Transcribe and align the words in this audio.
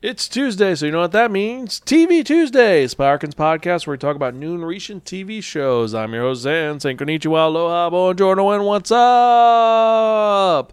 It's 0.00 0.28
Tuesday, 0.28 0.76
so 0.76 0.86
you 0.86 0.92
know 0.92 1.00
what 1.00 1.10
that 1.10 1.32
means. 1.32 1.80
TV 1.80 2.24
Tuesday, 2.24 2.86
Sparkins 2.86 3.34
podcast, 3.34 3.84
where 3.84 3.94
we 3.94 3.98
talk 3.98 4.14
about 4.14 4.32
new 4.32 4.54
and 4.54 4.64
recent 4.64 5.04
TV 5.04 5.42
shows. 5.42 5.92
I'm 5.92 6.14
your 6.14 6.22
host, 6.22 6.42
Zan. 6.42 6.78
Saying 6.78 6.98
konnichiwa, 6.98 7.46
aloha, 7.46 7.90
buongiorno, 7.90 8.54
and 8.54 8.64
what's 8.64 8.92
up? 8.92 10.72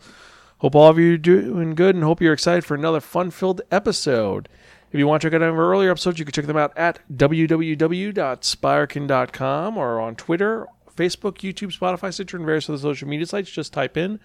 Hope 0.60 0.76
all 0.76 0.92
of 0.92 1.00
you 1.00 1.16
are 1.16 1.18
doing 1.18 1.74
good 1.74 1.96
and 1.96 2.04
hope 2.04 2.22
you're 2.22 2.34
excited 2.34 2.66
for 2.66 2.76
another 2.76 3.00
fun-filled 3.00 3.62
episode. 3.72 4.48
If 4.92 5.00
you 5.00 5.08
want 5.08 5.24
to 5.24 5.28
check 5.28 5.34
out 5.34 5.42
any 5.42 5.50
of 5.50 5.58
our 5.58 5.72
earlier 5.72 5.90
episodes, 5.90 6.20
you 6.20 6.26
can 6.26 6.34
check 6.34 6.46
them 6.46 6.56
out 6.56 6.78
at 6.78 7.00
www.spirekin.com 7.12 9.78
or 9.78 10.02
on 10.02 10.16
Twitter, 10.16 10.68
Facebook, 10.96 11.40
YouTube, 11.40 11.76
Spotify, 11.76 12.14
Stitcher, 12.14 12.38
and 12.38 12.46
various 12.46 12.70
other 12.70 12.78
social 12.78 13.08
media 13.08 13.26
sites. 13.26 13.50
Just 13.50 13.74
type 13.74 13.98
in 13.98 14.20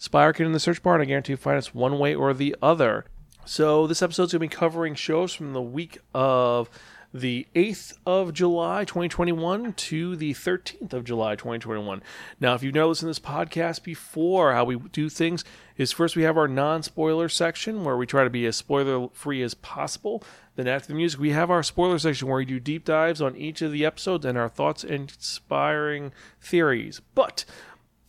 Spirekin 0.00 0.46
in 0.46 0.52
the 0.52 0.60
search 0.60 0.82
bar, 0.82 0.94
and 0.94 1.02
I 1.02 1.04
guarantee 1.04 1.34
you 1.34 1.36
find 1.36 1.58
us 1.58 1.74
one 1.74 1.98
way 1.98 2.14
or 2.14 2.32
the 2.32 2.56
other. 2.62 3.04
So 3.48 3.86
this 3.86 4.02
episode's 4.02 4.32
going 4.32 4.40
to 4.40 4.54
be 4.54 4.60
covering 4.60 4.96
shows 4.96 5.32
from 5.32 5.52
the 5.52 5.62
week 5.62 5.98
of 6.12 6.68
the 7.14 7.46
8th 7.54 7.96
of 8.04 8.32
July 8.32 8.84
2021 8.84 9.72
to 9.72 10.16
the 10.16 10.34
13th 10.34 10.92
of 10.92 11.04
July 11.04 11.36
2021. 11.36 12.02
Now, 12.40 12.56
if 12.56 12.64
you've 12.64 12.74
never 12.74 12.88
listened 12.88 13.14
to 13.14 13.20
this 13.20 13.24
podcast 13.24 13.84
before, 13.84 14.52
how 14.52 14.64
we 14.64 14.76
do 14.90 15.08
things 15.08 15.44
is 15.76 15.92
first 15.92 16.16
we 16.16 16.24
have 16.24 16.36
our 16.36 16.48
non-spoiler 16.48 17.28
section 17.28 17.84
where 17.84 17.96
we 17.96 18.04
try 18.04 18.24
to 18.24 18.30
be 18.30 18.46
as 18.46 18.56
spoiler 18.56 19.10
free 19.12 19.42
as 19.42 19.54
possible. 19.54 20.24
Then 20.56 20.66
after 20.66 20.88
the 20.88 20.94
music, 20.94 21.20
we 21.20 21.30
have 21.30 21.48
our 21.48 21.62
spoiler 21.62 22.00
section 22.00 22.26
where 22.26 22.38
we 22.38 22.46
do 22.46 22.58
deep 22.58 22.84
dives 22.84 23.22
on 23.22 23.36
each 23.36 23.62
of 23.62 23.70
the 23.70 23.86
episodes 23.86 24.26
and 24.26 24.36
our 24.36 24.48
thoughts 24.48 24.82
inspiring 24.82 26.12
theories. 26.40 27.00
But 27.14 27.44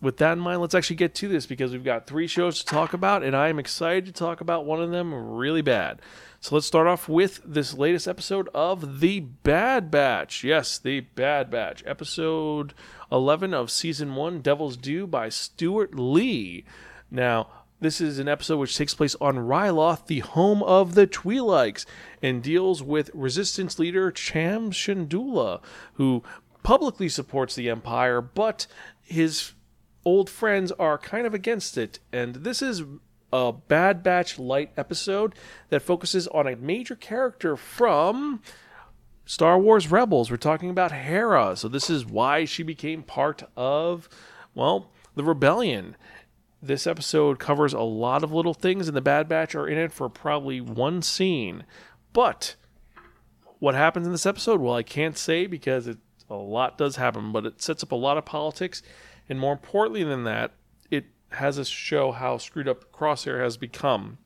with 0.02 0.18
that 0.18 0.34
in 0.34 0.40
mind, 0.40 0.62
let's 0.62 0.76
actually 0.76 0.98
get 0.98 1.16
to 1.16 1.28
this 1.28 1.46
because 1.46 1.72
we've 1.72 1.84
got 1.84 2.05
three 2.05 2.28
shows 2.28 2.60
to 2.60 2.66
talk 2.66 2.94
about, 2.94 3.24
and 3.24 3.36
I 3.36 3.50
am 3.50 3.58
excited 3.58 4.05
to 4.05 4.12
talk 4.12 4.42
about 4.42 4.66
one 4.66 4.82
of 4.82 4.92
them 4.92 5.14
really 5.14 5.62
bad. 5.64 6.02
So 6.40 6.54
let's 6.54 6.68
start 6.68 6.86
off 6.86 7.10
with 7.10 7.42
this 7.44 7.74
latest 7.74 8.08
episode 8.08 8.48
of 8.54 9.00
The 9.00 9.22
Bad 9.22 9.90
Batch. 9.90 10.44
Yes, 10.44 10.77
The 10.77 10.99
Bad 10.99 11.49
Batch, 11.49 11.84
episode 11.88 12.76
11 13.12 13.55
of 13.55 13.71
season 13.71 14.13
1, 14.13 14.41
Devil's 14.41 14.77
Due 14.77 15.08
by 15.08 15.30
Steward 15.30 15.98
Lee. 15.98 16.64
Now, 17.10 17.48
this 17.80 17.99
is 17.99 18.20
an 18.20 18.27
episode 18.27 18.58
which 18.58 18.77
takes 18.77 18.93
place 18.93 19.16
on 19.20 19.36
Ryloth, 19.36 20.05
the 20.05 20.20
home 20.20 20.62
of 20.62 20.93
the 20.93 21.08
Twi'leks, 21.08 21.86
and 22.21 22.43
deals 22.43 22.84
with 22.84 23.10
resistance 23.16 23.80
leader 23.80 24.12
Cham 24.12 24.71
Syndulla, 24.71 25.62
who 25.93 26.24
publicly 26.62 27.10
supports 27.10 27.55
the 27.55 27.70
Empire, 27.70 28.21
but 28.21 28.68
his 29.04 29.54
old 30.08 30.30
friends 30.30 30.72
are 30.72 30.98
kind 30.98 31.27
of 31.27 31.34
against 31.34 31.77
it. 31.77 32.00
And 32.13 32.36
this 32.36 32.62
is 32.62 32.82
a 33.34 33.52
Bad 33.52 34.04
Batch 34.04 34.40
light 34.40 34.72
episode 34.77 35.36
that 35.68 35.82
focuses 35.82 36.30
on 36.30 36.48
a 36.48 36.55
major 36.55 36.96
character 36.96 37.58
from 37.58 38.41
Star 39.26 39.60
Wars 39.60 39.91
Rebels. 39.91 40.32
We're 40.32 40.38
talking 40.38 40.70
about 40.70 40.94
Hera. 40.94 41.58
So 41.58 41.68
this 41.68 41.90
is 41.90 42.05
why 42.05 42.46
she 42.46 42.64
became 42.64 43.04
part 43.04 43.44
of, 43.58 44.08
well, 44.55 44.91
the 45.16 45.26
rebellion. 45.26 45.98
This 46.62 46.88
episode 46.88 47.38
covers 47.38 47.74
a 47.74 47.82
lot 47.82 48.24
of 48.24 48.32
little 48.32 48.54
things, 48.54 48.88
and 48.88 48.96
the 48.96 49.02
Bad 49.02 49.27
Batch 49.27 49.55
are 49.55 49.68
in 49.68 49.77
it 49.77 49.92
for 49.92 50.08
probably 50.08 50.62
one 50.62 51.02
scene. 51.02 51.66
But 52.14 52.55
what 53.60 53.76
happens 53.76 54.05
in 54.05 54.14
this 54.14 54.26
episode? 54.26 54.62
Well, 54.62 54.74
I 54.74 54.84
can't 54.84 55.18
say 55.18 55.48
because 55.48 55.86
it, 55.86 55.98
a 56.30 56.36
lot 56.36 56.77
does 56.77 56.96
happen, 56.96 57.34
but 57.34 57.46
it 57.46 57.62
sets 57.62 57.84
up 57.84 57.92
a 57.92 57.96
lot 57.96 58.18
of 58.18 58.24
politics 58.24 58.82
and 59.30 59.40
more 59.40 59.54
importantly 59.54 60.04
than 60.04 60.24
that, 60.24 60.52
it 60.90 61.06
has 61.30 61.60
us 61.60 61.68
show 61.68 62.12
how 62.12 62.38
screwed 62.38 62.68
up 62.68 62.92
Crosshair 62.92 63.42
has 63.42 63.58
become. 63.58 64.18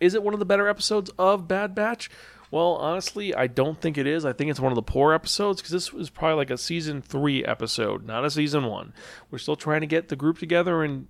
Is 0.00 0.14
it 0.14 0.22
one 0.22 0.34
of 0.34 0.40
the 0.40 0.46
better 0.46 0.68
episodes 0.68 1.10
of 1.18 1.46
Bad 1.46 1.74
Batch? 1.74 2.10
Well, 2.50 2.76
honestly, 2.76 3.34
I 3.34 3.46
don't 3.46 3.80
think 3.80 3.96
it 3.96 4.06
is. 4.06 4.24
I 4.24 4.32
think 4.32 4.50
it's 4.50 4.58
one 4.58 4.72
of 4.72 4.76
the 4.76 4.82
poor 4.82 5.12
episodes 5.12 5.60
because 5.60 5.72
this 5.72 5.92
was 5.92 6.10
probably 6.10 6.36
like 6.36 6.50
a 6.50 6.58
season 6.58 7.00
three 7.00 7.44
episode, 7.44 8.04
not 8.04 8.24
a 8.24 8.30
season 8.30 8.64
one. 8.64 8.92
We're 9.30 9.38
still 9.38 9.56
trying 9.56 9.82
to 9.82 9.86
get 9.86 10.08
the 10.08 10.16
group 10.16 10.38
together 10.38 10.82
and 10.82 11.06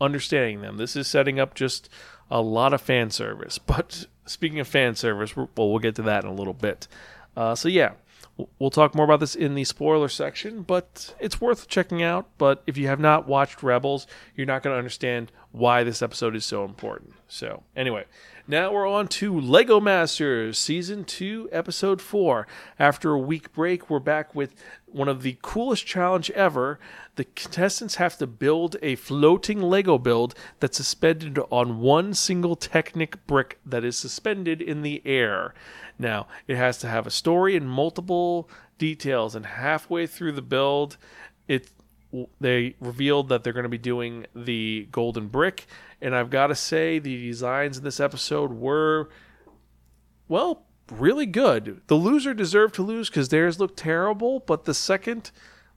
understanding 0.00 0.60
them. 0.60 0.76
This 0.76 0.94
is 0.94 1.08
setting 1.08 1.40
up 1.40 1.54
just 1.54 1.88
a 2.30 2.40
lot 2.40 2.72
of 2.72 2.80
fan 2.80 3.10
service. 3.10 3.58
But 3.66 4.06
speaking 4.24 4.60
of 4.60 4.68
fan 4.68 4.94
service, 4.94 5.36
well, 5.36 5.48
we'll 5.56 5.78
get 5.80 5.96
to 5.96 6.02
that 6.02 6.24
in 6.24 6.30
a 6.30 6.34
little 6.34 6.54
bit. 6.54 6.86
Uh, 7.36 7.54
so 7.56 7.68
yeah, 7.68 7.92
We'll 8.58 8.70
talk 8.70 8.94
more 8.94 9.04
about 9.04 9.20
this 9.20 9.36
in 9.36 9.54
the 9.54 9.64
spoiler 9.64 10.08
section, 10.08 10.62
but 10.62 11.14
it's 11.20 11.40
worth 11.40 11.68
checking 11.68 12.02
out. 12.02 12.28
But 12.36 12.62
if 12.66 12.76
you 12.76 12.88
have 12.88 12.98
not 12.98 13.28
watched 13.28 13.62
Rebels, 13.62 14.06
you're 14.34 14.46
not 14.46 14.62
going 14.62 14.74
to 14.74 14.78
understand 14.78 15.30
why 15.54 15.84
this 15.84 16.02
episode 16.02 16.34
is 16.34 16.44
so 16.44 16.64
important. 16.64 17.12
So, 17.28 17.62
anyway, 17.76 18.06
now 18.48 18.72
we're 18.72 18.88
on 18.88 19.06
to 19.06 19.38
Lego 19.38 19.78
Masters 19.78 20.58
Season 20.58 21.04
2, 21.04 21.50
Episode 21.52 22.02
4. 22.02 22.44
After 22.76 23.12
a 23.12 23.20
week 23.20 23.52
break, 23.52 23.88
we're 23.88 24.00
back 24.00 24.34
with 24.34 24.56
one 24.86 25.06
of 25.06 25.22
the 25.22 25.38
coolest 25.42 25.86
challenge 25.86 26.28
ever. 26.32 26.80
The 27.14 27.26
contestants 27.36 27.94
have 27.94 28.18
to 28.18 28.26
build 28.26 28.74
a 28.82 28.96
floating 28.96 29.62
Lego 29.62 29.96
build 29.96 30.34
that's 30.58 30.76
suspended 30.76 31.38
on 31.50 31.78
one 31.78 32.14
single 32.14 32.56
Technic 32.56 33.24
brick 33.28 33.60
that 33.64 33.84
is 33.84 33.96
suspended 33.96 34.60
in 34.60 34.82
the 34.82 35.02
air. 35.06 35.54
Now, 36.00 36.26
it 36.48 36.56
has 36.56 36.78
to 36.78 36.88
have 36.88 37.06
a 37.06 37.12
story 37.12 37.54
and 37.54 37.70
multiple 37.70 38.50
details, 38.76 39.36
and 39.36 39.46
halfway 39.46 40.08
through 40.08 40.32
the 40.32 40.42
build, 40.42 40.96
it 41.46 41.70
they 42.40 42.76
revealed 42.80 43.28
that 43.28 43.44
they're 43.44 43.52
going 43.52 43.64
to 43.64 43.68
be 43.68 43.78
doing 43.78 44.26
the 44.34 44.88
golden 44.90 45.28
brick, 45.28 45.66
and 46.00 46.14
I've 46.14 46.30
got 46.30 46.48
to 46.48 46.54
say 46.54 46.98
the 46.98 47.26
designs 47.26 47.78
in 47.78 47.84
this 47.84 48.00
episode 48.00 48.52
were 48.52 49.08
well, 50.28 50.64
really 50.90 51.26
good. 51.26 51.82
The 51.86 51.94
loser 51.96 52.34
deserved 52.34 52.74
to 52.76 52.82
lose 52.82 53.08
because 53.08 53.28
theirs 53.28 53.60
looked 53.60 53.78
terrible, 53.78 54.40
but 54.40 54.64
the 54.64 54.74
second 54.74 55.30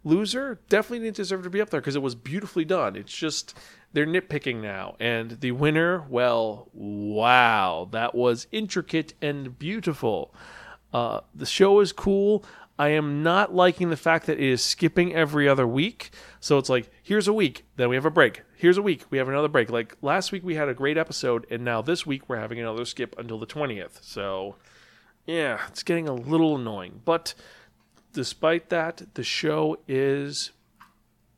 loser 0.04 0.60
definitely 0.70 1.06
didn't 1.06 1.18
deserve 1.18 1.44
to 1.44 1.50
be 1.50 1.62
up 1.62 1.70
there 1.70 1.82
because 1.82 1.96
it 1.96 2.02
was 2.02 2.16
beautifully 2.16 2.66
done. 2.66 2.96
It's 2.96 3.16
just 3.16 3.58
they're 3.94 4.06
nitpicking 4.06 4.62
now. 4.62 4.96
And 5.00 5.40
the 5.42 5.52
winner, 5.52 6.06
well, 6.10 6.70
wow, 6.74 7.88
that 7.92 8.16
was 8.16 8.48
intricate 8.52 9.14
and 9.22 9.58
beautiful. 9.58 10.34
Uh, 10.94 11.22
the 11.36 11.46
show 11.46 11.80
is 11.82 11.92
cool. 11.92 12.46
I 12.80 12.90
am 12.90 13.24
not 13.24 13.56
liking 13.56 13.90
the 13.90 13.98
fact 13.98 14.28
that 14.28 14.40
it 14.40 14.48
is 14.48 14.64
skipping 14.64 15.14
every 15.16 15.50
other 15.50 15.66
week. 15.66 16.12
So 16.40 16.58
it's 16.58 16.70
like, 16.70 16.92
here's 17.02 17.28
a 17.28 17.34
week, 17.34 17.66
then 17.76 17.90
we 17.90 17.96
have 17.96 18.06
a 18.06 18.12
break. 18.12 18.44
Here's 18.56 18.78
a 18.78 18.82
week, 18.82 19.06
we 19.10 19.18
have 19.18 19.28
another 19.28 19.48
break. 19.48 19.70
Like 19.70 19.98
last 20.02 20.32
week, 20.32 20.44
we 20.44 20.56
had 20.56 20.70
a 20.70 20.74
great 20.74 20.98
episode, 20.98 21.48
and 21.50 21.66
now 21.66 21.82
this 21.82 22.06
week, 22.06 22.30
we're 22.30 22.38
having 22.38 22.60
another 22.60 22.86
skip 22.86 23.16
until 23.18 23.40
the 23.40 23.48
20th. 23.48 24.04
So, 24.04 24.56
yeah, 25.26 25.60
it's 25.68 25.84
getting 25.84 26.08
a 26.08 26.14
little 26.14 26.56
annoying. 26.56 27.02
But 27.04 27.34
despite 28.14 28.70
that, 28.70 29.14
the 29.16 29.24
show 29.24 29.80
is 29.88 30.52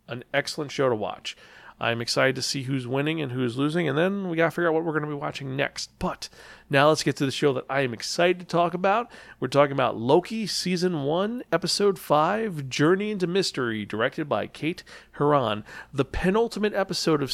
an 0.07 0.23
excellent 0.33 0.71
show 0.71 0.89
to 0.89 0.95
watch. 0.95 1.37
I'm 1.79 2.01
excited 2.01 2.35
to 2.35 2.41
see 2.41 2.63
who's 2.63 2.87
winning 2.87 3.21
and 3.21 3.31
who's 3.31 3.57
losing, 3.57 3.87
and 3.87 3.97
then 3.97 4.29
we 4.29 4.35
got 4.35 4.45
to 4.45 4.51
figure 4.51 4.67
out 4.67 4.73
what 4.73 4.83
we're 4.83 4.91
going 4.91 5.03
to 5.03 5.09
be 5.09 5.13
watching 5.13 5.55
next. 5.55 5.97
But 5.97 6.27
now 6.69 6.89
let's 6.89 7.03
get 7.03 7.15
to 7.17 7.25
the 7.25 7.31
show 7.31 7.53
that 7.53 7.65
I 7.69 7.81
am 7.81 7.93
excited 7.93 8.39
to 8.39 8.45
talk 8.45 8.73
about. 8.73 9.09
We're 9.39 9.47
talking 9.47 9.71
about 9.71 9.97
Loki 9.97 10.45
Season 10.45 11.03
1, 11.03 11.43
Episode 11.51 11.97
5 11.97 12.67
Journey 12.67 13.11
into 13.11 13.27
Mystery, 13.27 13.85
directed 13.85 14.27
by 14.27 14.47
Kate 14.47 14.83
Herron. 15.13 15.63
The 15.93 16.05
penultimate 16.05 16.73
episode 16.73 17.23
of 17.23 17.33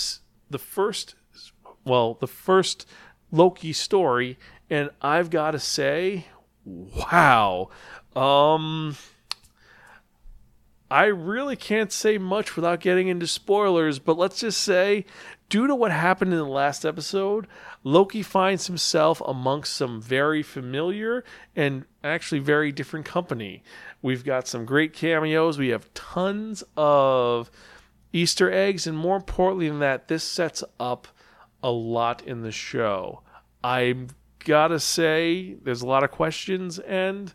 the 0.49 0.59
first, 0.59 1.15
well, 1.83 2.13
the 2.13 2.27
first 2.27 2.87
Loki 3.31 3.73
story, 3.73 4.37
and 4.69 4.91
I've 5.01 5.31
got 5.31 5.51
to 5.51 5.59
say, 5.59 6.27
wow. 6.65 7.69
Um 8.15 8.95
I 10.89 11.05
really 11.05 11.55
can't 11.55 11.91
say 11.91 12.17
much 12.17 12.55
without 12.55 12.79
getting 12.79 13.07
into 13.07 13.25
spoilers, 13.25 13.97
but 13.97 14.17
let's 14.17 14.39
just 14.39 14.61
say, 14.61 15.05
due 15.49 15.65
to 15.65 15.73
what 15.73 15.91
happened 15.91 16.31
in 16.31 16.37
the 16.37 16.45
last 16.45 16.85
episode, 16.85 17.47
Loki 17.83 18.21
finds 18.21 18.67
himself 18.67 19.21
amongst 19.25 19.73
some 19.73 19.99
very 19.99 20.43
familiar 20.43 21.23
and 21.55 21.85
actually 22.03 22.39
very 22.39 22.71
different 22.71 23.05
company. 23.05 23.63
We've 24.01 24.23
got 24.23 24.47
some 24.47 24.65
great 24.65 24.93
cameos, 24.93 25.57
we 25.57 25.69
have 25.69 25.91
tons 25.95 26.63
of 26.77 27.49
Easter 28.13 28.51
eggs, 28.51 28.85
and 28.85 28.97
more 28.97 29.15
importantly 29.15 29.67
than 29.67 29.79
that, 29.79 30.07
this 30.07 30.23
sets 30.23 30.63
up 30.79 31.07
a 31.63 31.71
lot 31.71 32.21
in 32.27 32.43
the 32.43 32.51
show. 32.51 33.21
I've 33.63 34.13
gotta 34.37 34.79
say, 34.79 35.55
there's 35.63 35.81
a 35.81 35.87
lot 35.87 36.03
of 36.03 36.11
questions, 36.11 36.77
and 36.77 37.33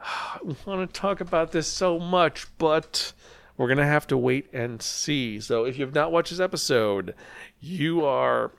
I 0.00 0.38
want 0.64 0.92
to 0.92 1.00
talk 1.00 1.20
about 1.20 1.52
this 1.52 1.66
so 1.66 1.98
much, 1.98 2.46
but 2.58 3.12
we're 3.56 3.68
going 3.68 3.78
to 3.78 3.86
have 3.86 4.06
to 4.08 4.16
wait 4.16 4.52
and 4.52 4.80
see. 4.82 5.40
So 5.40 5.64
if 5.64 5.78
you 5.78 5.84
have 5.84 5.94
not 5.94 6.12
watched 6.12 6.30
this 6.30 6.40
episode, 6.40 7.14
you 7.60 8.04
are, 8.04 8.52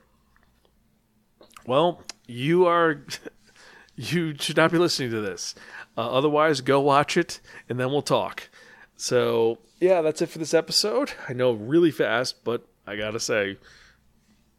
well, 1.66 2.02
you 2.26 2.66
are, 2.66 3.04
you 3.96 4.34
should 4.38 4.56
not 4.56 4.72
be 4.72 4.78
listening 4.78 5.10
to 5.10 5.20
this. 5.20 5.54
Uh, 5.96 6.10
otherwise, 6.10 6.60
go 6.60 6.80
watch 6.80 7.16
it 7.16 7.40
and 7.68 7.78
then 7.78 7.90
we'll 7.90 8.02
talk. 8.02 8.48
So 8.96 9.58
yeah, 9.80 10.02
that's 10.02 10.20
it 10.22 10.28
for 10.28 10.38
this 10.38 10.54
episode. 10.54 11.12
I 11.28 11.32
know 11.32 11.52
really 11.52 11.92
fast, 11.92 12.44
but 12.44 12.66
I 12.86 12.96
got 12.96 13.12
to 13.12 13.20
say, 13.20 13.58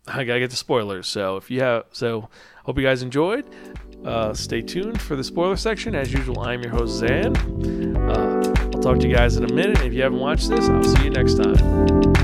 I 0.08 0.24
gotta 0.24 0.40
get 0.40 0.50
the 0.50 0.56
spoilers. 0.56 1.08
So 1.08 1.38
if 1.38 1.52
you 1.52 1.62
have, 1.62 1.86
so 1.92 2.30
hope 2.64 2.78
you 2.78 2.84
guys 2.84 3.02
enjoyed. 3.04 3.46
Uh, 4.06 4.34
stay 4.34 4.62
tuned 4.62 5.02
for 5.02 5.16
the 5.16 5.24
spoiler 5.24 5.56
section. 5.56 5.96
As 5.96 6.12
usual, 6.12 6.40
I'm 6.42 6.62
your 6.62 6.72
host, 6.72 7.00
Zan. 7.00 7.36
Uh, 7.98 8.54
I'll 8.74 8.82
talk 8.82 9.00
to 9.00 9.08
you 9.08 9.16
guys 9.16 9.38
in 9.38 9.44
a 9.44 9.54
minute. 9.54 9.82
If 9.82 9.94
you 9.94 10.02
haven't 10.04 10.20
watched 10.20 10.50
this, 10.50 10.68
I'll 10.70 10.84
see 10.84 11.06
you 11.06 11.10
next 11.10 11.36
time. 11.36 12.19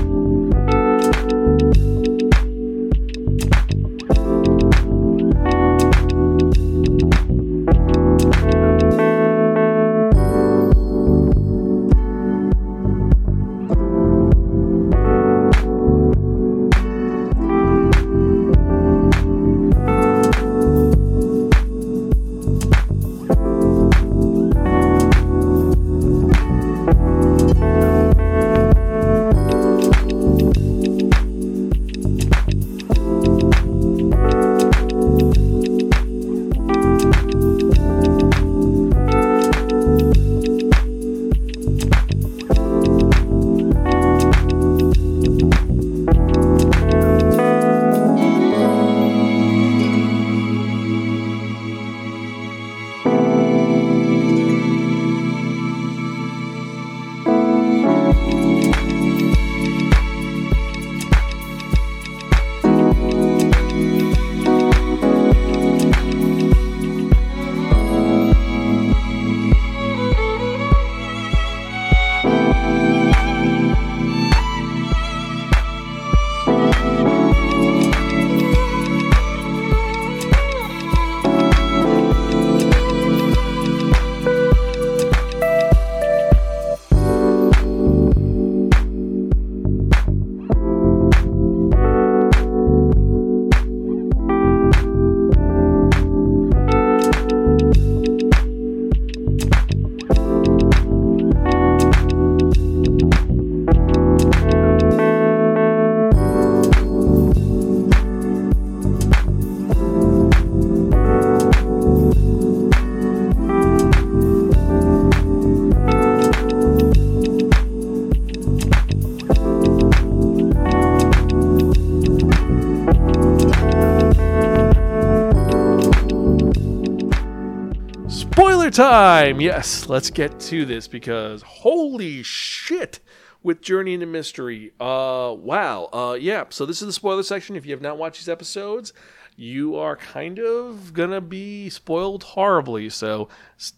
Time! 128.76 129.40
Yes, 129.40 129.88
let's 129.88 130.10
get 130.10 130.38
to 130.38 130.66
this 130.66 130.86
because 130.86 131.40
holy 131.40 132.22
shit 132.22 133.00
with 133.42 133.62
Journey 133.62 133.94
into 133.94 134.04
Mystery. 134.04 134.72
Uh 134.78 135.34
wow. 135.34 135.88
Uh 135.94 136.18
yeah, 136.20 136.44
so 136.50 136.66
this 136.66 136.82
is 136.82 136.86
the 136.86 136.92
spoiler 136.92 137.22
section. 137.22 137.56
If 137.56 137.64
you 137.64 137.72
have 137.72 137.80
not 137.80 137.96
watched 137.96 138.20
these 138.20 138.28
episodes, 138.28 138.92
you 139.34 139.76
are 139.76 139.96
kind 139.96 140.38
of 140.38 140.92
gonna 140.92 141.22
be 141.22 141.70
spoiled 141.70 142.22
horribly. 142.22 142.90
So 142.90 143.30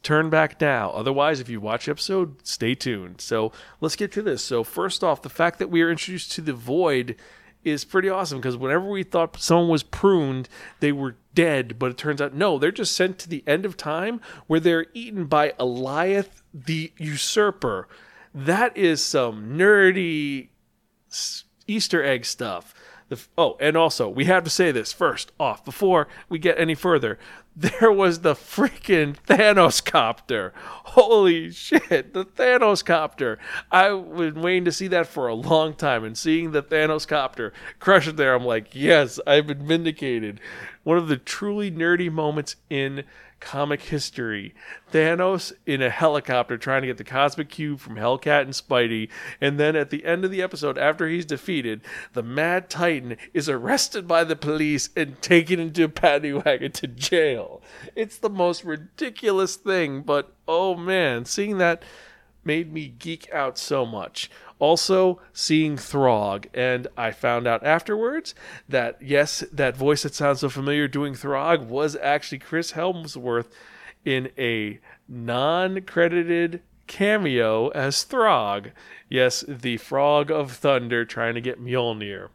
turn 0.03 0.31
back 0.31 0.61
now. 0.61 0.91
Otherwise, 0.91 1.39
if 1.39 1.49
you 1.49 1.61
watch 1.61 1.89
episode, 1.89 2.45
stay 2.45 2.75
tuned. 2.75 3.21
So 3.21 3.53
let's 3.81 3.95
get 3.95 4.11
to 4.13 4.23
this. 4.23 4.43
So 4.43 4.65
first 4.65 5.05
off, 5.05 5.23
the 5.23 5.29
fact 5.29 5.61
that 5.61 5.71
we 5.71 5.81
are 5.83 5.93
introduced 5.93 6.33
to 6.33 6.41
the 6.41 6.55
Void 6.55 7.15
is 7.69 7.85
pretty 7.85 8.09
awesome 8.09 8.39
because 8.39 8.57
whenever 8.57 8.89
we 8.89 9.03
thought 9.03 9.41
someone 9.41 9.69
was 9.69 9.83
pruned, 9.83 10.49
they 10.81 10.93
were 10.93 11.17
dead, 11.35 11.79
but 11.79 11.91
it 11.91 11.97
turns 11.97 12.21
out 12.21 12.35
no, 12.35 12.59
they're 12.59 12.73
just 12.73 12.97
sent 12.97 13.19
to 13.19 13.29
the 13.29 13.45
end 13.47 13.65
of 13.65 13.77
time 13.77 14.21
where 14.47 14.61
they're 14.61 14.87
eaten 14.95 15.27
by 15.27 15.51
Alioth 15.61 16.43
the 16.53 16.93
usurper. 16.99 17.89
That 18.35 18.77
is 18.77 19.05
some 19.05 19.57
nerdy 19.57 20.49
Easter 21.67 22.05
egg 22.05 22.25
stuff. 22.25 22.75
The, 23.09 23.21
oh, 23.39 23.57
and 23.59 23.77
also, 23.77 24.09
we 24.09 24.27
have 24.27 24.45
to 24.45 24.51
say 24.51 24.71
this 24.71 24.93
first 24.93 25.33
off 25.41 25.65
before 25.65 26.09
we 26.29 26.39
get 26.39 26.59
any 26.59 26.75
further. 26.75 27.19
There 27.61 27.91
was 27.91 28.21
the 28.21 28.35
freaking 28.35 29.17
Thanos 29.27 29.85
copter. 29.85 30.53
Holy 30.57 31.51
shit, 31.51 32.15
the 32.15 32.25
Thanos 32.25 32.85
copter. 32.85 33.37
I've 33.73 34.17
been 34.17 34.43
waiting 34.43 34.65
to 34.67 34.71
see 34.71 34.87
that 34.87 35.09
for 35.09 35.27
a 35.27 35.35
long 35.35 35.75
time, 35.75 36.05
and 36.05 36.17
seeing 36.17 36.53
the 36.53 36.63
Thanos 36.63 37.07
copter 37.07 37.53
crush 37.81 38.07
it 38.07 38.17
there, 38.17 38.37
I'm 38.37 38.45
like, 38.45 38.77
yes, 38.77 39.19
I've 39.27 39.49
been 39.49 39.67
vindicated. 39.67 40.39
One 40.83 40.99
of 40.99 41.09
the 41.09 41.17
truly 41.17 41.71
nerdy 41.71 42.11
moments 42.11 42.57
in 42.71 43.05
comic 43.41 43.83
history. 43.83 44.55
Thanos 44.93 45.53
in 45.67 45.83
a 45.83 45.91
helicopter 45.91 46.57
trying 46.57 46.83
to 46.83 46.89
get 46.89 46.97
the 46.97 47.05
cosmic 47.05 47.49
cube 47.49 47.81
from 47.81 47.97
Hellcat 47.97 48.43
and 48.43 48.53
Spidey, 48.53 49.09
and 49.41 49.59
then 49.59 49.77
at 49.77 49.91
the 49.91 50.05
end 50.05 50.25
of 50.25 50.31
the 50.31 50.43
episode, 50.43 50.79
after 50.79 51.09
he's 51.09 51.25
defeated, 51.25 51.81
the 52.15 52.23
Mad 52.23 52.69
Titan 52.69 53.17
is 53.33 53.49
arrested 53.49 54.09
by 54.09 54.25
the 54.25 54.37
police 54.37 54.91
and 54.97 55.21
taken 55.23 55.61
into 55.61 55.85
a 55.85 55.89
paddy 55.89 56.33
wagon 56.33 56.73
to 56.73 56.87
jail. 56.87 57.63
It's 57.95 58.19
the 58.19 58.31
most 58.31 58.65
ridiculous 58.65 59.57
thing, 59.57 60.03
but 60.03 60.33
oh 60.47 60.75
man, 60.75 61.25
seeing 61.25 61.59
that 61.59 61.83
made 62.45 62.73
me 62.73 62.89
geek 62.89 63.31
out 63.33 63.59
so 63.59 63.85
much. 63.85 64.31
Also, 64.59 65.21
seeing 65.33 65.77
Throg, 65.77 66.49
and 66.53 66.89
I 66.97 67.13
found 67.13 67.47
out 67.47 67.65
afterwards 67.65 68.35
that 68.69 69.01
yes, 69.01 69.45
that 69.53 69.77
voice 69.77 70.03
that 70.03 70.15
sounds 70.15 70.41
so 70.41 70.49
familiar 70.49 70.89
doing 70.89 71.15
Throg 71.15 71.69
was 71.69 71.95
actually 71.97 72.41
Chris 72.41 72.73
Hemsworth 72.73 73.47
in 74.05 74.31
a 74.37 74.81
non 75.09 75.83
credited 75.83 76.63
cameo 76.89 77.69
as 77.69 78.03
Throg. 78.03 78.71
Yes, 79.09 79.45
the 79.47 79.77
Frog 79.77 80.31
of 80.31 80.53
Thunder 80.53 81.05
trying 81.05 81.35
to 81.35 81.41
get 81.41 81.63
Mjolnir. 81.63 82.31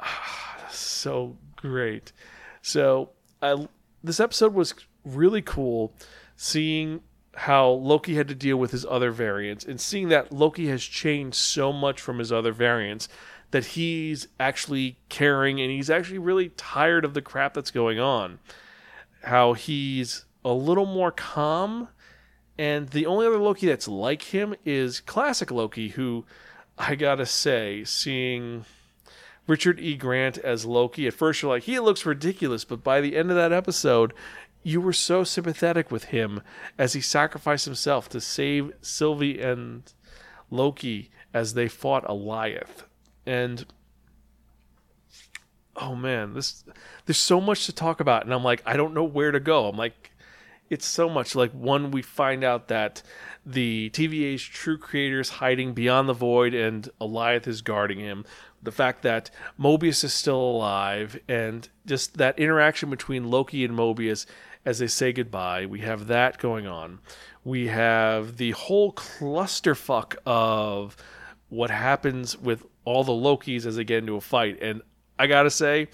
Ah, 0.00 0.66
so 0.70 1.36
great. 1.54 2.12
So, 2.60 3.10
I, 3.40 3.68
this 4.02 4.18
episode 4.18 4.54
was 4.54 4.74
really 5.04 5.42
cool 5.42 5.92
seeing 6.36 7.02
how 7.34 7.70
Loki 7.70 8.14
had 8.14 8.28
to 8.28 8.34
deal 8.34 8.56
with 8.56 8.72
his 8.72 8.84
other 8.84 9.10
variants 9.10 9.64
and 9.64 9.80
seeing 9.80 10.08
that 10.08 10.32
Loki 10.32 10.68
has 10.68 10.82
changed 10.82 11.36
so 11.36 11.72
much 11.72 12.00
from 12.00 12.18
his 12.18 12.30
other 12.30 12.52
variants 12.52 13.08
that 13.52 13.66
he's 13.66 14.28
actually 14.38 14.98
caring 15.08 15.60
and 15.60 15.70
he's 15.70 15.90
actually 15.90 16.18
really 16.18 16.50
tired 16.50 17.04
of 17.04 17.14
the 17.14 17.22
crap 17.22 17.54
that's 17.54 17.70
going 17.70 17.98
on. 17.98 18.38
How 19.24 19.54
he's 19.54 20.24
a 20.44 20.52
little 20.52 20.86
more 20.86 21.10
calm 21.10 21.88
and 22.58 22.88
the 22.90 23.06
only 23.06 23.26
other 23.26 23.38
Loki 23.38 23.66
that's 23.66 23.88
like 23.88 24.22
him 24.22 24.54
is 24.64 25.00
classic 25.00 25.50
Loki 25.50 25.88
who 25.90 26.24
I 26.76 26.94
got 26.94 27.16
to 27.16 27.26
say 27.26 27.84
seeing 27.84 28.64
Richard 29.46 29.80
E. 29.80 29.96
Grant 29.96 30.38
as 30.38 30.64
Loki. 30.64 31.06
At 31.06 31.14
first, 31.14 31.42
you're 31.42 31.50
like, 31.50 31.64
he 31.64 31.78
looks 31.78 32.06
ridiculous, 32.06 32.64
but 32.64 32.84
by 32.84 33.00
the 33.00 33.16
end 33.16 33.30
of 33.30 33.36
that 33.36 33.52
episode, 33.52 34.12
you 34.62 34.80
were 34.80 34.92
so 34.92 35.24
sympathetic 35.24 35.90
with 35.90 36.04
him 36.04 36.42
as 36.78 36.92
he 36.92 37.00
sacrificed 37.00 37.64
himself 37.64 38.08
to 38.10 38.20
save 38.20 38.72
Sylvie 38.80 39.40
and 39.40 39.92
Loki 40.50 41.10
as 41.34 41.54
they 41.54 41.68
fought 41.68 42.04
Alioth. 42.04 42.84
And 43.26 43.66
oh 45.76 45.94
man, 45.94 46.34
this 46.34 46.64
there's 47.06 47.18
so 47.18 47.40
much 47.40 47.66
to 47.66 47.72
talk 47.72 48.00
about, 48.00 48.24
and 48.24 48.34
I'm 48.34 48.44
like, 48.44 48.62
I 48.66 48.76
don't 48.76 48.94
know 48.94 49.04
where 49.04 49.32
to 49.32 49.40
go. 49.40 49.68
I'm 49.68 49.76
like, 49.76 50.12
it's 50.70 50.86
so 50.86 51.08
much 51.08 51.34
like 51.34 51.52
one 51.52 51.90
we 51.90 52.02
find 52.02 52.42
out 52.42 52.68
that 52.68 53.02
the 53.44 53.90
TVA's 53.90 54.42
true 54.42 54.78
creator 54.78 55.20
is 55.20 55.28
hiding 55.28 55.74
beyond 55.74 56.08
the 56.08 56.14
void 56.14 56.54
and 56.54 56.88
Alioth 57.00 57.46
is 57.46 57.60
guarding 57.60 57.98
him. 57.98 58.24
The 58.62 58.72
fact 58.72 59.02
that 59.02 59.30
Mobius 59.60 60.04
is 60.04 60.14
still 60.14 60.40
alive 60.40 61.20
and 61.28 61.68
just 61.84 62.16
that 62.18 62.38
interaction 62.38 62.88
between 62.88 63.30
Loki 63.30 63.64
and 63.64 63.76
Mobius 63.76 64.24
as 64.64 64.78
they 64.78 64.86
say 64.86 65.12
goodbye. 65.12 65.66
We 65.66 65.80
have 65.80 66.06
that 66.08 66.38
going 66.38 66.66
on. 66.66 67.00
We 67.44 67.68
have 67.68 68.36
the 68.36 68.52
whole 68.52 68.92
clusterfuck 68.92 70.16
of 70.24 70.96
what 71.48 71.70
happens 71.70 72.38
with 72.38 72.64
all 72.84 73.04
the 73.04 73.12
Lokis 73.12 73.66
as 73.66 73.76
they 73.76 73.84
get 73.84 73.98
into 73.98 74.16
a 74.16 74.20
fight. 74.20 74.58
And 74.62 74.82
I 75.18 75.26
gotta 75.26 75.50
say, 75.50 75.88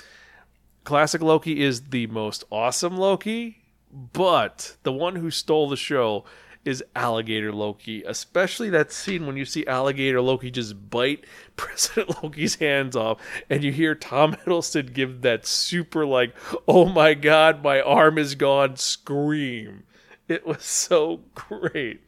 classic 0.84 1.20
Loki 1.20 1.62
is 1.62 1.88
the 1.88 2.06
most 2.08 2.44
awesome 2.50 2.96
Loki, 2.96 3.58
but 3.90 4.76
the 4.82 4.92
one 4.92 5.16
who 5.16 5.30
stole 5.30 5.68
the 5.68 5.76
show 5.76 6.24
is 6.64 6.84
Alligator 6.94 7.52
Loki, 7.52 8.02
especially 8.04 8.70
that 8.70 8.92
scene 8.92 9.26
when 9.26 9.36
you 9.36 9.44
see 9.44 9.66
Alligator 9.66 10.20
Loki 10.20 10.50
just 10.50 10.90
bite 10.90 11.24
President 11.56 12.22
Loki's 12.22 12.56
hands 12.56 12.96
off, 12.96 13.20
and 13.48 13.64
you 13.64 13.72
hear 13.72 13.94
Tom 13.94 14.34
Hiddleston 14.34 14.92
give 14.92 15.22
that 15.22 15.46
super, 15.46 16.04
like, 16.04 16.34
oh 16.66 16.86
my 16.86 17.14
god, 17.14 17.62
my 17.62 17.80
arm 17.80 18.18
is 18.18 18.34
gone 18.34 18.76
scream. 18.76 19.84
It 20.28 20.46
was 20.46 20.64
so 20.64 21.22
great. 21.34 22.02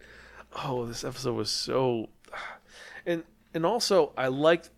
Oh, 0.65 0.87
this 0.87 1.05
episode 1.05 1.35
was 1.35 1.51
so. 1.51 2.09
And, 3.07 3.25
and 3.55 3.65
also, 3.65 4.13
I 4.15 4.29
liked 4.29 4.69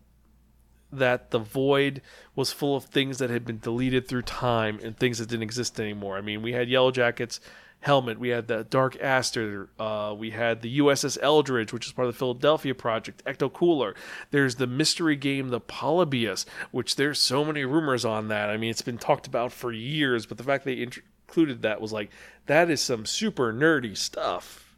that 0.93 1.31
the 1.31 1.39
void 1.39 2.01
was 2.35 2.53
full 2.53 2.75
of 2.75 2.85
things 2.85 3.17
that 3.17 3.29
had 3.29 3.45
been 3.45 3.59
deleted 3.59 4.07
through 4.07 4.21
time 4.21 4.79
and 4.81 4.97
things 4.97 5.17
that 5.19 5.27
didn't 5.27 5.43
exist 5.43 5.79
anymore. 5.79 6.17
I 6.17 6.21
mean, 6.21 6.41
we 6.41 6.53
had 6.53 6.69
Yellow 6.69 6.91
Jackets 6.91 7.41
helmet. 7.83 8.17
We 8.17 8.29
had 8.29 8.47
the 8.47 8.63
Dark 8.63 8.97
Aster. 9.01 9.69
Uh, 9.77 10.15
we 10.17 10.31
had 10.31 10.61
the 10.61 10.79
USS 10.79 11.17
Eldridge, 11.21 11.73
which 11.73 11.85
is 11.85 11.91
part 11.91 12.07
of 12.07 12.13
the 12.13 12.17
Philadelphia 12.17 12.73
Project. 12.73 13.23
Ecto 13.25 13.51
Cooler. 13.51 13.93
There's 14.31 14.55
the 14.55 14.67
mystery 14.67 15.17
game, 15.17 15.49
the 15.49 15.59
Polybius, 15.59 16.45
which 16.71 16.95
there's 16.95 17.19
so 17.19 17.43
many 17.43 17.65
rumors 17.65 18.05
on 18.05 18.29
that. 18.29 18.49
I 18.49 18.57
mean, 18.57 18.69
it's 18.69 18.81
been 18.81 18.97
talked 18.97 19.27
about 19.27 19.51
for 19.51 19.71
years, 19.71 20.25
but 20.25 20.37
the 20.37 20.43
fact 20.43 20.63
they 20.63 20.81
included 20.81 21.61
that 21.61 21.81
was 21.81 21.91
like, 21.91 22.09
that 22.45 22.69
is 22.69 22.81
some 22.81 23.05
super 23.05 23.53
nerdy 23.53 23.97
stuff. 23.97 24.75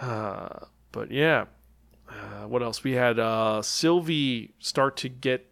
Uh, 0.00 0.66
but 0.92 1.10
yeah. 1.10 1.46
Uh, 2.08 2.46
what 2.46 2.62
else? 2.62 2.84
We 2.84 2.92
had 2.92 3.18
uh, 3.18 3.62
Sylvie 3.62 4.54
start 4.60 4.96
to 4.98 5.08
get 5.08 5.50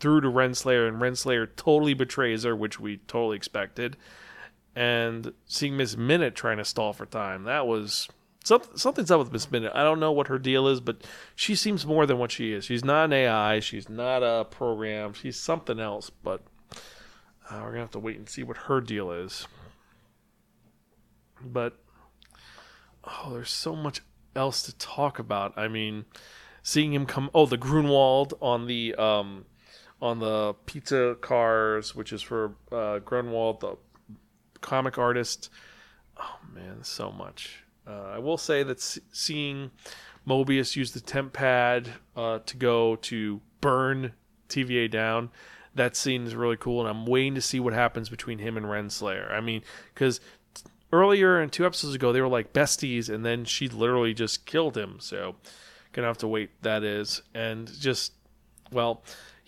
through 0.00 0.20
to 0.20 0.28
Renslayer, 0.28 0.86
and 0.86 1.00
Renslayer 1.00 1.48
totally 1.56 1.94
betrays 1.94 2.42
her, 2.42 2.54
which 2.54 2.78
we 2.78 2.98
totally 2.98 3.36
expected 3.36 3.96
and 4.74 5.32
seeing 5.46 5.76
Miss 5.76 5.96
Minute 5.96 6.34
trying 6.34 6.58
to 6.58 6.64
stall 6.64 6.92
for 6.92 7.06
time. 7.06 7.44
That 7.44 7.66
was 7.66 8.08
something. 8.44 8.76
Something's 8.76 9.10
up 9.10 9.18
with 9.18 9.32
Miss 9.32 9.50
Minute. 9.50 9.72
I 9.74 9.82
don't 9.82 10.00
know 10.00 10.12
what 10.12 10.28
her 10.28 10.38
deal 10.38 10.68
is, 10.68 10.80
but 10.80 11.02
she 11.34 11.54
seems 11.54 11.86
more 11.86 12.06
than 12.06 12.18
what 12.18 12.30
she 12.30 12.52
is. 12.52 12.64
She's 12.64 12.84
not 12.84 13.06
an 13.06 13.12
AI. 13.12 13.60
She's 13.60 13.88
not 13.88 14.22
a 14.22 14.44
program. 14.44 15.12
She's 15.12 15.38
something 15.38 15.78
else. 15.78 16.10
But 16.10 16.42
uh, 17.50 17.60
we're 17.62 17.70
gonna 17.70 17.80
have 17.80 17.90
to 17.92 17.98
wait 17.98 18.16
and 18.16 18.28
see 18.28 18.42
what 18.42 18.56
her 18.56 18.80
deal 18.80 19.10
is. 19.10 19.46
But 21.44 21.78
oh, 23.04 23.30
there's 23.32 23.50
so 23.50 23.74
much 23.74 24.00
else 24.34 24.62
to 24.62 24.76
talk 24.76 25.18
about. 25.18 25.56
I 25.56 25.68
mean, 25.68 26.04
seeing 26.62 26.92
him 26.92 27.06
come. 27.06 27.30
Oh, 27.34 27.46
the 27.46 27.58
Gruenwald 27.58 28.32
on 28.40 28.66
the 28.66 28.94
um, 28.94 29.44
on 30.00 30.18
the 30.18 30.54
pizza 30.66 31.16
cars, 31.20 31.94
which 31.94 32.12
is 32.12 32.22
for 32.22 32.54
uh, 32.70 33.00
Gruenwald, 33.00 33.60
the 33.60 33.76
comic 34.62 34.96
artist. 34.96 35.50
Oh 36.18 36.38
man, 36.52 36.82
so 36.82 37.12
much. 37.12 37.64
Uh, 37.86 38.12
I 38.14 38.18
will 38.18 38.38
say 38.38 38.62
that 38.62 38.80
seeing 38.80 39.70
Mobius 40.26 40.76
use 40.76 40.92
the 40.92 41.00
TemPad 41.00 41.88
uh, 42.16 42.38
to 42.46 42.56
go 42.56 42.96
to 42.96 43.40
burn 43.60 44.12
TVA 44.48 44.90
down, 44.90 45.30
that 45.74 45.96
scene 45.96 46.26
is 46.26 46.34
really 46.34 46.56
cool, 46.56 46.80
and 46.80 46.88
I'm 46.88 47.06
waiting 47.06 47.34
to 47.34 47.40
see 47.40 47.58
what 47.60 47.72
happens 47.72 48.08
between 48.08 48.38
him 48.38 48.56
and 48.56 48.66
Renslayer. 48.66 49.32
I 49.32 49.40
mean, 49.40 49.62
because 49.94 50.20
earlier 50.92 51.40
and 51.40 51.50
two 51.50 51.64
episodes 51.64 51.94
ago 51.94 52.12
they 52.12 52.20
were 52.20 52.28
like 52.28 52.52
besties, 52.52 53.12
and 53.12 53.24
then 53.24 53.44
she 53.44 53.68
literally 53.68 54.14
just 54.14 54.46
killed 54.46 54.76
him. 54.76 54.96
So 55.00 55.36
gonna 55.92 56.08
have 56.08 56.18
to 56.18 56.28
wait. 56.28 56.50
That 56.62 56.84
is, 56.84 57.22
and 57.34 57.72
just 57.80 58.12
well, 58.70 59.02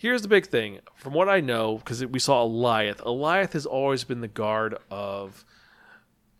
Here's 0.05 0.21
the 0.21 0.27
big 0.27 0.45
thing. 0.45 0.81
From 0.93 1.13
what 1.15 1.27
I 1.27 1.39
know, 1.39 1.77
because 1.79 2.05
we 2.05 2.19
saw 2.19 2.47
Alioth, 2.47 2.97
Alioth 2.97 3.53
has 3.53 3.65
always 3.65 4.03
been 4.03 4.21
the 4.21 4.27
guard 4.27 4.77
of 4.91 5.43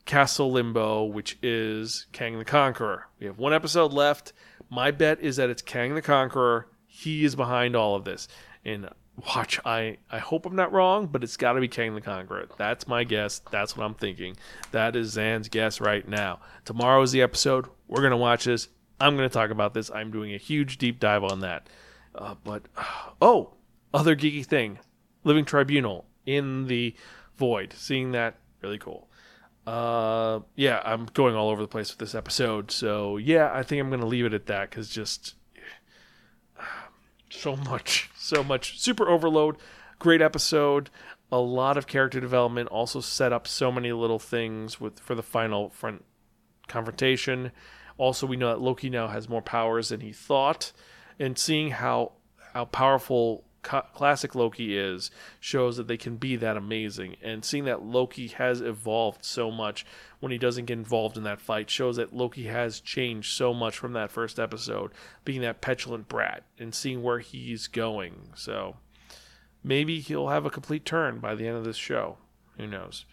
Castle 0.06 0.52
Limbo, 0.52 1.06
which 1.06 1.40
is 1.42 2.06
Kang 2.12 2.38
the 2.38 2.46
Conqueror. 2.46 3.08
We 3.20 3.26
have 3.26 3.40
one 3.40 3.56
episode 3.56 3.92
left. 3.92 4.34
My 4.70 4.92
bet 4.92 5.20
is 5.20 5.38
that 5.38 5.50
it's 5.50 5.64
Kang 5.64 5.96
the 5.96 6.04
Conqueror. 6.04 6.68
He 6.86 7.26
is 7.26 7.36
behind 7.36 7.76
all 7.76 7.96
of 7.96 8.06
this. 8.06 8.28
And 8.64 8.88
watch, 9.36 9.60
I, 9.66 9.98
I 10.12 10.20
hope 10.20 10.46
I'm 10.46 10.56
not 10.56 10.72
wrong, 10.72 11.08
but 11.08 11.24
it's 11.24 11.36
got 11.36 11.54
to 11.54 11.60
be 11.60 11.68
Kang 11.68 11.96
the 11.96 12.02
Conqueror. 12.02 12.48
That's 12.60 12.88
my 12.88 13.04
guess. 13.04 13.42
That's 13.50 13.76
what 13.76 13.84
I'm 13.84 13.96
thinking. 13.96 14.38
That 14.74 14.96
is 14.96 15.14
Zan's 15.14 15.50
guess 15.50 15.82
right 15.82 16.08
now. 16.08 16.40
Tomorrow 16.66 17.02
is 17.02 17.14
the 17.14 17.24
episode. 17.24 17.66
We're 17.88 18.02
going 18.02 18.12
to 18.12 18.18
watch 18.18 18.44
this. 18.44 18.68
I'm 19.02 19.18
going 19.18 19.28
to 19.28 19.34
talk 19.34 19.50
about 19.50 19.74
this. 19.74 19.90
I'm 19.90 20.12
doing 20.12 20.36
a 20.36 20.38
huge 20.38 20.78
deep 20.78 21.00
dive 21.00 21.24
on 21.24 21.40
that. 21.40 21.68
Uh, 22.14 22.36
but 22.44 22.62
oh, 23.24 23.55
other 23.96 24.16
geeky 24.16 24.46
thing, 24.46 24.80
Living 25.24 25.46
Tribunal 25.46 26.06
in 26.26 26.68
the 26.68 26.96
Void. 27.38 27.74
Seeing 27.76 28.12
that 28.12 28.36
really 28.62 28.78
cool. 28.78 29.08
Uh, 29.66 30.42
yeah, 30.56 30.82
I'm 30.86 31.06
going 31.14 31.36
all 31.36 31.50
over 31.50 31.62
the 31.62 31.68
place 31.68 31.90
with 31.90 32.00
this 32.00 32.14
episode. 32.14 32.72
So 32.72 33.18
yeah, 33.18 33.52
I 33.54 33.64
think 33.64 33.82
I'm 33.82 33.90
gonna 33.90 34.06
leave 34.06 34.26
it 34.26 34.34
at 34.34 34.46
that 34.48 34.70
because 34.70 34.90
just 34.90 35.36
so 37.30 37.56
much, 37.56 38.10
so 38.18 38.44
much. 38.44 38.80
Super 38.80 39.08
overload. 39.08 39.58
Great 39.98 40.22
episode. 40.22 40.90
A 41.32 41.40
lot 41.40 41.78
of 41.78 41.88
character 41.88 42.20
development. 42.20 42.70
Also 42.70 43.00
set 43.00 43.34
up 43.34 43.48
so 43.48 43.72
many 43.72 43.92
little 43.92 44.20
things 44.20 44.80
with 44.80 45.00
for 45.00 45.16
the 45.16 45.24
final 45.24 45.70
front 45.70 46.04
confrontation. 46.68 47.52
Also, 47.98 48.28
we 48.28 48.36
know 48.36 48.50
that 48.50 48.62
Loki 48.62 48.90
now 48.90 49.08
has 49.08 49.30
more 49.30 49.42
powers 49.42 49.90
than 49.90 50.02
he 50.02 50.12
thought 50.12 50.74
and 51.18 51.38
seeing 51.38 51.72
how 51.72 52.12
how 52.54 52.66
powerful 52.66 53.44
classic 53.66 54.36
Loki 54.36 54.78
is 54.78 55.12
shows 55.40 55.78
that 55.78 55.88
they 55.88 55.98
can 55.98 56.18
be 56.18 56.36
that 56.36 56.56
amazing. 56.56 57.16
And 57.22 57.44
seeing 57.44 57.66
that 57.66 57.84
Loki 57.84 58.28
has 58.28 58.62
evolved 58.62 59.26
so 59.26 59.52
much 59.52 59.86
when 60.20 60.32
he 60.32 60.38
doesn't 60.38 60.66
get 60.66 60.78
involved 60.78 61.18
in 61.18 61.24
that 61.24 61.42
fight 61.42 61.70
shows 61.70 61.98
that 61.98 62.16
Loki 62.16 62.46
has 62.46 62.80
changed 62.80 63.34
so 63.34 63.54
much 63.54 63.78
from 63.78 63.94
that 63.94 64.12
first 64.12 64.40
episode, 64.40 64.92
being 65.24 65.42
that 65.42 65.62
petulant 65.62 66.08
brat 66.08 66.44
and 66.58 66.74
seeing 66.74 67.04
where 67.04 67.20
he's 67.20 67.68
going. 67.68 68.30
So 68.36 68.78
maybe 69.64 70.00
he'll 70.00 70.30
have 70.30 70.46
a 70.46 70.52
complete 70.52 70.86
turn 70.86 71.20
by 71.20 71.36
the 71.36 71.48
end 71.48 71.58
of 71.58 71.66
this 71.66 71.78
show. 71.78 72.18
Who 72.58 72.68
knows? 72.68 73.06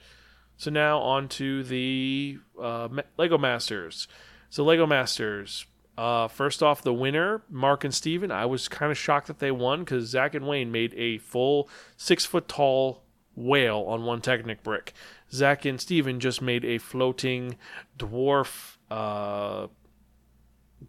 So 0.57 0.71
now 0.71 1.01
on 1.01 1.29
to 1.31 1.65
the 1.65 2.39
uh, 2.61 2.89
Lego 3.17 3.39
Masters. 3.39 4.07
So 4.49 4.63
Lego 4.65 4.87
Masters 4.87 5.67
uh, 5.97 6.29
first 6.29 6.63
off, 6.63 6.83
the 6.83 6.95
winner, 6.95 7.43
Mark 7.51 7.85
and 7.85 7.95
Steven, 7.95 8.31
I 8.31 8.47
was 8.47 8.69
kind 8.69 8.91
of 8.91 8.99
shocked 8.99 9.27
that 9.27 9.39
they 9.39 9.51
won 9.51 9.81
because 9.81 10.09
Zach 10.09 10.35
and 10.35 10.47
Wayne 10.47 10.73
made 10.73 10.95
a 10.95 11.19
full 11.19 11.69
six 11.97 12.25
foot 12.25 12.49
tall 12.49 13.05
whale 13.35 13.85
on 13.89 14.05
one 14.05 14.21
Technic 14.21 14.63
brick. 14.63 14.95
Zach 15.31 15.65
and 15.65 15.81
Steven 15.81 16.21
just 16.21 16.41
made 16.41 16.65
a 16.65 16.79
floating 16.79 17.57
dwarf 17.99 18.77
uh, 18.91 19.69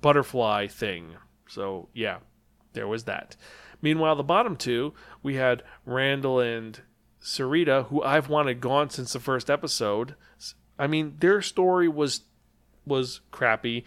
butterfly 0.01 0.67
thing. 0.67 1.15
So, 1.47 1.89
yeah, 1.93 2.19
there 2.73 2.87
was 2.87 3.03
that. 3.03 3.35
Meanwhile, 3.81 4.15
the 4.15 4.23
bottom 4.23 4.55
two, 4.55 4.93
we 5.21 5.35
had 5.35 5.63
Randall 5.85 6.39
and 6.39 6.79
Sarita, 7.21 7.87
who 7.87 8.01
I've 8.01 8.29
wanted 8.29 8.61
gone 8.61 8.89
since 8.89 9.13
the 9.13 9.19
first 9.19 9.49
episode. 9.49 10.15
I 10.79 10.87
mean, 10.87 11.17
their 11.19 11.41
story 11.41 11.87
was 11.89 12.21
was 12.85 13.21
crappy. 13.31 13.85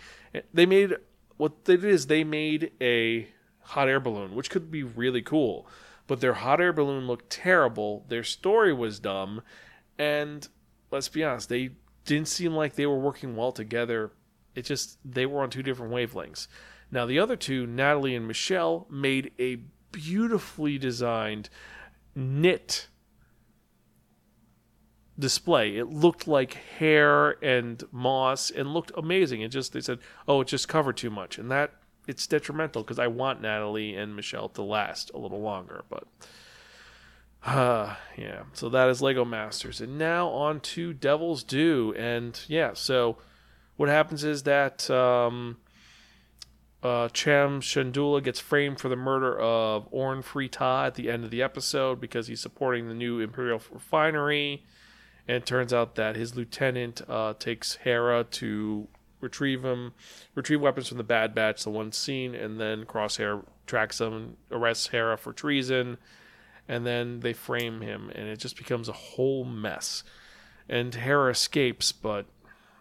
They 0.54 0.66
made 0.66 0.96
what 1.36 1.64
they 1.64 1.76
did 1.76 1.84
is 1.84 2.06
they 2.06 2.24
made 2.24 2.72
a 2.80 3.28
hot 3.60 3.88
air 3.88 4.00
balloon, 4.00 4.34
which 4.34 4.50
could 4.50 4.70
be 4.70 4.82
really 4.82 5.22
cool. 5.22 5.66
But 6.06 6.20
their 6.20 6.34
hot 6.34 6.60
air 6.60 6.72
balloon 6.72 7.06
looked 7.06 7.30
terrible. 7.30 8.04
Their 8.08 8.22
story 8.22 8.72
was 8.72 9.00
dumb. 9.00 9.42
And 9.98 10.46
let's 10.90 11.08
be 11.08 11.24
honest, 11.24 11.48
they 11.48 11.70
didn't 12.04 12.28
seem 12.28 12.52
like 12.52 12.74
they 12.74 12.86
were 12.86 12.98
working 12.98 13.34
well 13.34 13.52
together. 13.52 14.12
It 14.54 14.64
just, 14.64 14.98
they 15.04 15.26
were 15.26 15.42
on 15.42 15.50
two 15.50 15.62
different 15.62 15.92
wavelengths. 15.92 16.46
Now, 16.90 17.06
the 17.06 17.18
other 17.18 17.36
two, 17.36 17.66
Natalie 17.66 18.14
and 18.14 18.28
Michelle, 18.28 18.86
made 18.88 19.32
a 19.38 19.56
beautifully 19.90 20.78
designed 20.78 21.48
knit 22.14 22.88
display. 25.18 25.76
It 25.76 25.88
looked 25.88 26.28
like 26.28 26.54
hair 26.78 27.42
and 27.42 27.82
moss 27.90 28.50
and 28.50 28.72
looked 28.74 28.92
amazing. 28.96 29.40
It 29.40 29.48
just 29.48 29.72
they 29.72 29.80
said, 29.80 29.98
"Oh, 30.28 30.40
it 30.42 30.48
just 30.48 30.68
covered 30.68 30.96
too 30.96 31.10
much," 31.10 31.38
and 31.38 31.50
that 31.50 31.72
it's 32.06 32.26
detrimental 32.26 32.82
because 32.82 32.98
I 32.98 33.08
want 33.08 33.40
Natalie 33.40 33.94
and 33.96 34.14
Michelle 34.14 34.48
to 34.50 34.62
last 34.62 35.10
a 35.14 35.18
little 35.18 35.40
longer. 35.40 35.84
But 35.88 36.04
Uh, 37.44 37.94
yeah, 38.16 38.42
so 38.54 38.68
that 38.68 38.88
is 38.88 39.00
Lego 39.00 39.24
Masters. 39.24 39.80
And 39.80 39.98
now 39.98 40.28
on 40.28 40.58
to 40.60 40.92
Devil's 40.92 41.44
Due. 41.44 41.94
And 41.96 42.38
yeah, 42.48 42.72
so 42.74 43.18
what 43.76 43.88
happens 43.88 44.24
is 44.24 44.42
that 44.42 44.90
um, 44.90 45.58
uh, 46.82 47.08
Cham 47.10 47.60
Syndulla 47.60 48.22
gets 48.22 48.40
framed 48.40 48.80
for 48.80 48.88
the 48.88 48.96
murder 48.96 49.38
of 49.38 49.86
Orn 49.92 50.22
Free-Taa 50.22 50.86
at 50.86 50.94
the 50.96 51.08
end 51.08 51.22
of 51.24 51.30
the 51.30 51.40
episode 51.42 52.00
because 52.00 52.26
he's 52.26 52.40
supporting 52.40 52.88
the 52.88 52.94
new 52.94 53.20
Imperial 53.20 53.62
refinery. 53.70 54.64
And 55.28 55.38
it 55.38 55.46
turns 55.46 55.72
out 55.72 55.96
that 55.96 56.16
his 56.16 56.36
lieutenant 56.36 57.02
uh, 57.08 57.34
takes 57.38 57.76
Hera 57.76 58.24
to 58.24 58.88
retrieve 59.20 59.64
him, 59.64 59.92
retrieve 60.34 60.60
weapons 60.60 60.88
from 60.88 60.98
the 60.98 61.04
Bad 61.04 61.34
Batch, 61.34 61.64
the 61.64 61.70
one 61.70 61.90
seen, 61.92 62.34
and 62.34 62.60
then 62.60 62.84
Crosshair 62.84 63.44
tracks 63.66 64.00
him 64.00 64.36
arrests 64.50 64.88
Hera 64.88 65.16
for 65.18 65.32
treason. 65.32 65.98
And 66.68 66.84
then 66.84 67.20
they 67.20 67.32
frame 67.32 67.80
him, 67.80 68.10
and 68.14 68.26
it 68.28 68.38
just 68.38 68.56
becomes 68.56 68.88
a 68.88 68.92
whole 68.92 69.44
mess. 69.44 70.02
And 70.68 70.94
Hera 70.94 71.30
escapes, 71.30 71.92
but 71.92 72.26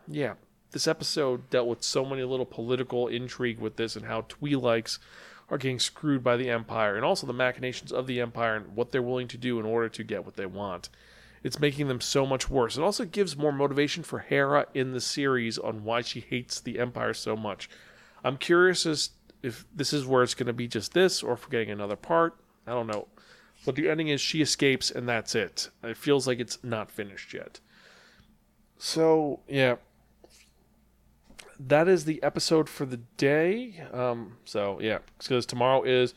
yeah, 0.08 0.34
this 0.72 0.88
episode 0.88 1.50
dealt 1.50 1.68
with 1.68 1.84
so 1.84 2.04
many 2.04 2.24
little 2.24 2.46
political 2.46 3.08
intrigue 3.08 3.60
with 3.60 3.76
this 3.76 3.96
and 3.96 4.06
how 4.06 4.22
Twi'leks 4.22 4.98
are 5.50 5.60
getting 5.60 5.80
screwed 5.80 6.24
by 6.24 6.36
the 6.36 6.50
Empire, 6.50 6.96
and 6.96 7.06
also 7.06 7.28
the 7.28 7.34
machinations 7.34 7.92
of 7.92 8.08
the 8.08 8.20
Empire 8.20 8.56
and 8.56 8.76
what 8.76 8.92
they're 8.92 9.02
willing 9.02 9.28
to 9.28 9.38
do 9.38 9.60
in 9.60 9.66
order 9.66 9.88
to 9.90 10.04
get 10.04 10.26
what 10.26 10.36
they 10.36 10.48
want. 10.48 10.90
It's 11.46 11.60
making 11.60 11.90
them 11.90 12.02
so 12.02 12.26
much 12.26 12.50
worse. 12.50 12.76
It 12.76 12.82
also 12.82 13.06
gives 13.06 13.38
more 13.38 13.52
motivation 13.52 14.02
for 14.02 14.18
Hera 14.18 14.66
in 14.74 14.94
the 14.94 15.00
series 15.00 15.60
on 15.60 15.84
why 15.84 16.02
she 16.02 16.20
hates 16.20 16.60
the 16.60 16.80
Empire 16.80 17.14
so 17.14 17.36
much. 17.36 17.70
I'm 18.24 18.38
curious 18.38 18.88
as 18.88 19.12
if 19.44 19.64
this 19.72 19.94
is 19.94 20.08
where 20.08 20.24
it's 20.24 20.34
going 20.34 20.48
to 20.48 20.54
be 20.54 20.68
just 20.68 20.96
this, 20.96 21.22
or 21.22 21.34
if 21.34 21.46
we're 21.46 21.52
getting 21.52 21.70
another 21.70 21.98
part. 21.98 22.36
I 22.66 22.72
don't 22.72 22.88
know. 22.88 23.10
But 23.64 23.76
the 23.76 23.88
ending 23.88 24.08
is 24.08 24.22
she 24.22 24.42
escapes, 24.42 24.90
and 24.90 25.08
that's 25.08 25.36
it. 25.36 25.70
It 25.84 25.98
feels 25.98 26.26
like 26.26 26.40
it's 26.40 26.58
not 26.64 26.90
finished 26.90 27.32
yet. 27.32 27.60
So, 28.80 29.42
yeah. 29.48 29.76
That 31.60 31.88
is 31.88 32.06
the 32.06 32.24
episode 32.24 32.68
for 32.68 32.88
the 32.88 33.02
day. 33.18 33.84
Um, 33.94 34.38
so, 34.46 34.80
yeah, 34.82 34.98
because 35.20 35.46
tomorrow 35.46 35.84
is 35.84 36.16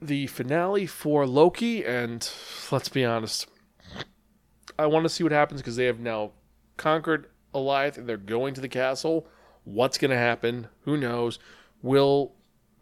the 0.00 0.26
finale 0.28 0.86
for 0.86 1.26
Loki, 1.26 1.84
and 1.84 2.26
let's 2.72 2.88
be 2.88 3.04
honest, 3.04 3.46
I 4.80 4.86
want 4.86 5.04
to 5.04 5.10
see 5.10 5.22
what 5.22 5.32
happens 5.32 5.60
because 5.60 5.76
they 5.76 5.84
have 5.84 6.00
now 6.00 6.32
conquered 6.78 7.26
Alioth 7.54 7.98
and 7.98 8.08
they're 8.08 8.16
going 8.16 8.54
to 8.54 8.60
the 8.62 8.68
castle. 8.68 9.26
What's 9.64 9.98
going 9.98 10.10
to 10.10 10.16
happen? 10.16 10.68
Who 10.84 10.96
knows? 10.96 11.38
Will 11.82 12.32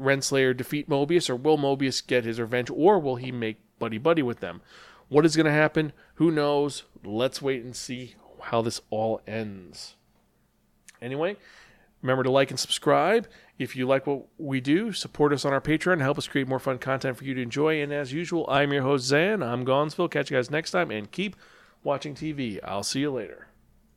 Renslayer 0.00 0.56
defeat 0.56 0.88
Mobius 0.88 1.28
or 1.28 1.34
will 1.34 1.58
Mobius 1.58 2.06
get 2.06 2.24
his 2.24 2.38
revenge 2.38 2.70
or 2.70 3.00
will 3.00 3.16
he 3.16 3.32
make 3.32 3.58
buddy 3.80 3.98
buddy 3.98 4.22
with 4.22 4.38
them? 4.38 4.60
What 5.08 5.26
is 5.26 5.34
going 5.34 5.46
to 5.46 5.52
happen? 5.52 5.92
Who 6.14 6.30
knows? 6.30 6.84
Let's 7.04 7.42
wait 7.42 7.64
and 7.64 7.74
see 7.74 8.14
how 8.42 8.62
this 8.62 8.80
all 8.90 9.20
ends. 9.26 9.96
Anyway, 11.02 11.36
remember 12.00 12.22
to 12.22 12.30
like 12.30 12.50
and 12.50 12.60
subscribe. 12.60 13.26
If 13.58 13.74
you 13.74 13.88
like 13.88 14.06
what 14.06 14.26
we 14.38 14.60
do, 14.60 14.92
support 14.92 15.32
us 15.32 15.44
on 15.44 15.52
our 15.52 15.60
Patreon. 15.60 16.00
Help 16.00 16.18
us 16.18 16.28
create 16.28 16.46
more 16.46 16.60
fun 16.60 16.78
content 16.78 17.16
for 17.16 17.24
you 17.24 17.34
to 17.34 17.42
enjoy. 17.42 17.82
And 17.82 17.92
as 17.92 18.12
usual, 18.12 18.46
I'm 18.48 18.72
your 18.72 18.82
host, 18.82 19.06
Zan. 19.06 19.42
I'm 19.42 19.64
Gonsville. 19.64 20.10
Catch 20.10 20.30
you 20.30 20.36
guys 20.36 20.48
next 20.48 20.70
time 20.70 20.92
and 20.92 21.10
keep 21.10 21.34
watching 21.82 22.14
TV. 22.14 22.58
I'll 22.62 22.82
see 22.82 23.00
you 23.00 23.10
later. 23.10 23.48